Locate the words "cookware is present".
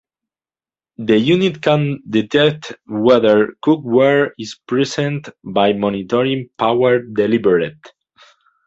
3.63-5.29